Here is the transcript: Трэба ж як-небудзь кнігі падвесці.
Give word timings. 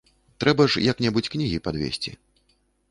Трэба 0.43 0.63
ж 0.75 0.83
як-небудзь 0.91 1.31
кнігі 1.37 1.63
падвесці. 1.69 2.17